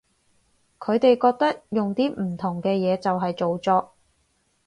[0.79, 3.93] 佢哋覺得用啲唔同嘅嘢就係造作